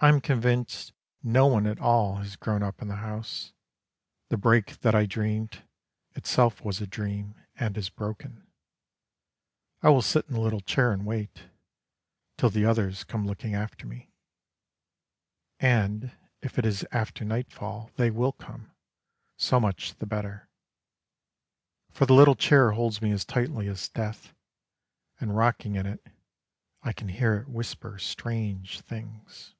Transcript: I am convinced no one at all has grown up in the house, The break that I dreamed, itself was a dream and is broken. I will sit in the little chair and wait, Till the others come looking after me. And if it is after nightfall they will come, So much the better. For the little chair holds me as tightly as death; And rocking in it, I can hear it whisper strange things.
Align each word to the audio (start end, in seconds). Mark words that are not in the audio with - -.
I 0.00 0.08
am 0.08 0.20
convinced 0.20 0.92
no 1.24 1.48
one 1.48 1.66
at 1.66 1.80
all 1.80 2.18
has 2.18 2.36
grown 2.36 2.62
up 2.62 2.80
in 2.80 2.86
the 2.86 2.94
house, 2.94 3.52
The 4.28 4.36
break 4.36 4.78
that 4.82 4.94
I 4.94 5.06
dreamed, 5.06 5.64
itself 6.12 6.60
was 6.60 6.80
a 6.80 6.86
dream 6.86 7.34
and 7.56 7.76
is 7.76 7.90
broken. 7.90 8.46
I 9.82 9.88
will 9.88 10.02
sit 10.02 10.26
in 10.28 10.34
the 10.34 10.40
little 10.40 10.60
chair 10.60 10.92
and 10.92 11.04
wait, 11.04 11.48
Till 12.36 12.48
the 12.48 12.64
others 12.64 13.02
come 13.02 13.26
looking 13.26 13.56
after 13.56 13.88
me. 13.88 14.12
And 15.58 16.12
if 16.42 16.60
it 16.60 16.64
is 16.64 16.86
after 16.92 17.24
nightfall 17.24 17.90
they 17.96 18.12
will 18.12 18.30
come, 18.34 18.70
So 19.36 19.58
much 19.58 19.96
the 19.96 20.06
better. 20.06 20.48
For 21.90 22.06
the 22.06 22.14
little 22.14 22.36
chair 22.36 22.70
holds 22.70 23.02
me 23.02 23.10
as 23.10 23.24
tightly 23.24 23.66
as 23.66 23.88
death; 23.88 24.32
And 25.18 25.36
rocking 25.36 25.74
in 25.74 25.86
it, 25.86 26.06
I 26.84 26.92
can 26.92 27.08
hear 27.08 27.34
it 27.34 27.48
whisper 27.48 27.98
strange 27.98 28.78
things. 28.82 29.56